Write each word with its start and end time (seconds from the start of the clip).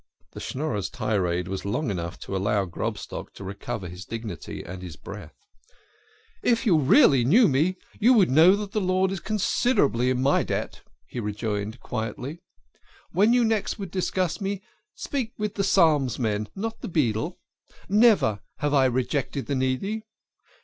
The 0.31 0.39
Schnorrer's 0.39 0.89
tirade 0.89 1.47
was 1.47 1.63
long 1.63 1.91
enough 1.91 2.19
to 2.21 2.35
allow 2.35 2.65
Grob 2.65 2.97
stock 2.97 3.33
to 3.33 3.43
recover 3.43 3.87
his 3.87 4.03
dignity 4.03 4.63
and 4.63 4.81
his 4.81 4.95
breath." 4.95 5.35
If 6.53 6.65
you 6.65 6.75
really 6.79 7.23
knew 7.23 7.47
me, 7.47 7.77
you 7.99 8.13
would 8.13 8.31
know 8.31 8.55
that 8.55 8.71
the 8.71 8.81
Lord 8.81 9.11
is 9.11 9.19
considerably 9.19 10.09
in 10.09 10.19
my 10.19 10.41
debt," 10.41 10.81
he 11.05 11.19
rejoined 11.19 11.81
quietly." 11.81 12.41
When 13.11 13.29
next 13.47 13.73
you 13.77 13.83
would 13.83 13.91
discuss 13.91 14.41
me, 14.41 14.63
speak 14.95 15.33
with 15.37 15.53
the 15.53 15.63
Psalms 15.63 16.17
men, 16.17 16.47
not 16.55 16.81
the 16.81 16.87
beadle. 16.87 17.37
Never 17.87 18.39
have 18.57 18.73
I 18.73 18.87
neglected 18.87 19.45
the 19.45 19.53
needy. 19.53 20.07